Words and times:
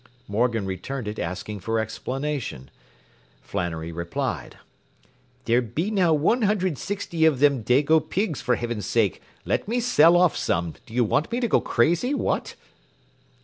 Morgan 0.27 0.65
returned 0.65 1.07
it 1.07 1.19
asking 1.19 1.59
for 1.59 1.77
explanation. 1.79 2.71
Flannery 3.39 3.91
replied: 3.91 4.57
“There 5.45 5.61
be 5.61 5.91
now 5.91 6.11
one 6.11 6.41
hundred 6.41 6.79
sixty 6.79 7.23
of 7.23 7.37
them 7.37 7.63
dago 7.63 7.99
pigs, 8.09 8.41
for 8.41 8.55
heavens 8.55 8.87
sake 8.87 9.21
let 9.45 9.67
me 9.67 9.79
sell 9.79 10.17
off 10.17 10.35
some, 10.35 10.73
do 10.87 10.95
you 10.95 11.03
want 11.03 11.31
me 11.31 11.39
to 11.39 11.47
go 11.47 11.61
crazy, 11.61 12.15
what. 12.15 12.55